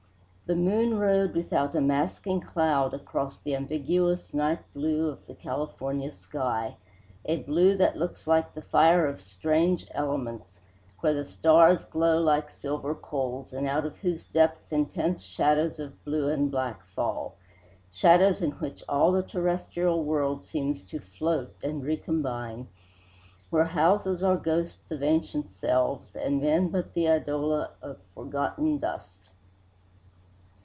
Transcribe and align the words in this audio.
The 0.47 0.55
moon 0.57 0.99
rode 0.99 1.33
without 1.33 1.73
a 1.77 1.79
masking 1.79 2.41
cloud 2.41 2.93
across 2.93 3.37
the 3.39 3.55
ambiguous 3.55 4.33
night 4.33 4.59
blue 4.73 5.07
of 5.07 5.25
the 5.25 5.33
California 5.33 6.11
sky, 6.11 6.75
a 7.23 7.37
blue 7.37 7.77
that 7.77 7.95
looks 7.95 8.27
like 8.27 8.53
the 8.53 8.61
fire 8.61 9.07
of 9.07 9.21
strange 9.21 9.87
elements, 9.91 10.59
where 10.99 11.13
the 11.13 11.23
stars 11.23 11.85
glow 11.85 12.19
like 12.21 12.51
silver 12.51 12.93
coals, 12.93 13.53
and 13.53 13.65
out 13.65 13.85
of 13.85 13.95
whose 13.99 14.25
depths 14.25 14.73
intense 14.73 15.23
shadows 15.23 15.79
of 15.79 16.03
blue 16.03 16.27
and 16.27 16.51
black 16.51 16.83
fall; 16.87 17.35
shadows 17.89 18.41
in 18.41 18.51
which 18.59 18.83
all 18.89 19.13
the 19.13 19.23
terrestrial 19.23 20.03
world 20.03 20.43
seems 20.43 20.81
to 20.81 20.99
float 20.99 21.55
and 21.63 21.85
recombine, 21.85 22.67
where 23.51 23.63
houses 23.63 24.21
are 24.21 24.35
ghosts 24.35 24.91
of 24.91 25.01
ancient 25.01 25.49
selves 25.49 26.13
and 26.13 26.41
men 26.41 26.67
but 26.67 26.93
the 26.93 27.05
eidola 27.05 27.69
of 27.81 28.01
forgotten 28.13 28.77
dust. 28.79 29.29